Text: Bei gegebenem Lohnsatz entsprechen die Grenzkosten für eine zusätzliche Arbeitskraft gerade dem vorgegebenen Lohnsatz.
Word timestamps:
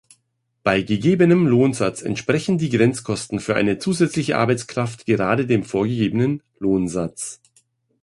Bei 0.63 0.81
gegebenem 0.81 1.45
Lohnsatz 1.45 2.01
entsprechen 2.01 2.57
die 2.57 2.71
Grenzkosten 2.71 3.39
für 3.39 3.53
eine 3.55 3.77
zusätzliche 3.77 4.35
Arbeitskraft 4.35 5.05
gerade 5.05 5.45
dem 5.45 5.63
vorgegebenen 5.63 6.41
Lohnsatz. 6.57 7.39